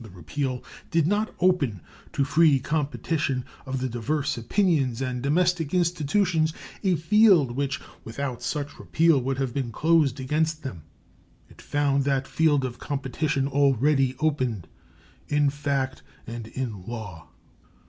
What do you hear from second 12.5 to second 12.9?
of